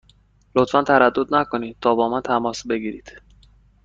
[0.55, 3.21] لطفا تردید نکنید تا با من تماس بگیرید.